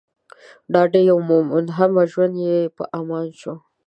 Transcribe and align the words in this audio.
ډاډ 0.73 0.93
يې 1.07 1.13
وموند، 1.19 1.67
همه 1.77 2.01
ژوند 2.11 2.33
يې 2.45 2.57
په 2.75 2.83
امان 2.99 3.27
شو 3.39 3.53